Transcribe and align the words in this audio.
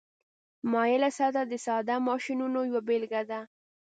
مایله 0.71 1.09
سطحه 1.17 1.43
د 1.47 1.53
ساده 1.65 1.95
ماشینونو 2.07 2.59
یوه 2.69 2.81
بیلګه 2.87 3.21
ده. 3.29 3.41